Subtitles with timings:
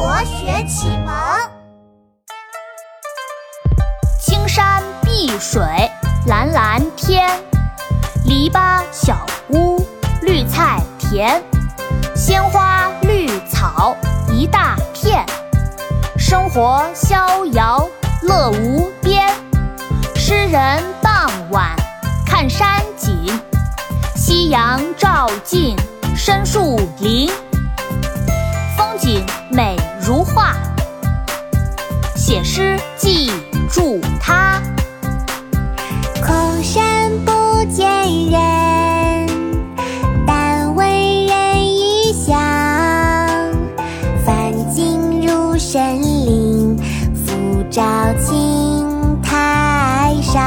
[0.00, 1.14] 国学启蒙。
[4.18, 5.60] 青山碧水
[6.26, 7.28] 蓝蓝天，
[8.24, 9.86] 篱笆小屋
[10.22, 11.42] 绿菜田，
[12.16, 13.94] 鲜花绿草
[14.32, 15.22] 一大片，
[16.16, 17.86] 生活逍遥
[18.22, 19.30] 乐无边。
[20.16, 21.76] 诗人傍晚
[22.24, 23.38] 看山景，
[24.16, 25.76] 夕阳照进
[26.16, 27.30] 深树林，
[32.50, 33.30] 写诗记
[33.68, 34.60] 住它。
[36.26, 37.88] 空山不见
[38.28, 39.28] 人，
[40.26, 40.84] 但闻
[41.26, 42.36] 人语响。
[44.24, 46.76] 返景入深林，
[47.14, 47.82] 复照
[48.18, 48.84] 青
[49.22, 50.42] 苔上。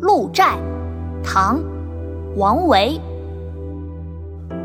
[0.00, 0.56] 鹿柴，
[1.22, 1.58] 唐·
[2.36, 2.98] 王维。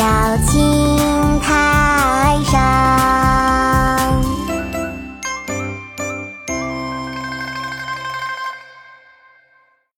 [0.00, 0.69] 表情，